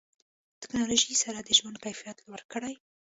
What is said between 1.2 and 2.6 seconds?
سره د ژوند کیفیت لوړ